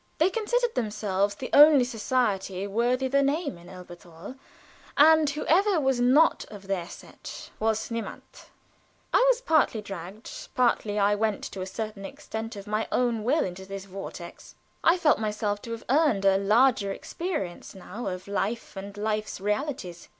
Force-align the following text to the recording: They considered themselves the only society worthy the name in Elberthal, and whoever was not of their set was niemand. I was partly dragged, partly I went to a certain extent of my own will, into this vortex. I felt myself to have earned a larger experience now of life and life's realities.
They 0.17 0.31
considered 0.31 0.73
themselves 0.73 1.35
the 1.35 1.51
only 1.53 1.83
society 1.83 2.65
worthy 2.65 3.07
the 3.07 3.21
name 3.21 3.55
in 3.59 3.69
Elberthal, 3.69 4.33
and 4.97 5.29
whoever 5.29 5.79
was 5.79 5.99
not 5.99 6.43
of 6.49 6.65
their 6.65 6.89
set 6.89 7.51
was 7.59 7.91
niemand. 7.91 8.47
I 9.13 9.23
was 9.29 9.41
partly 9.41 9.79
dragged, 9.79 10.31
partly 10.55 10.97
I 10.97 11.13
went 11.13 11.43
to 11.43 11.61
a 11.61 11.67
certain 11.67 12.03
extent 12.03 12.55
of 12.55 12.65
my 12.65 12.87
own 12.91 13.23
will, 13.23 13.45
into 13.45 13.63
this 13.63 13.85
vortex. 13.85 14.55
I 14.83 14.97
felt 14.97 15.19
myself 15.19 15.61
to 15.61 15.71
have 15.71 15.83
earned 15.87 16.25
a 16.25 16.39
larger 16.39 16.91
experience 16.91 17.75
now 17.75 18.07
of 18.07 18.27
life 18.27 18.75
and 18.75 18.97
life's 18.97 19.39
realities. 19.39 20.07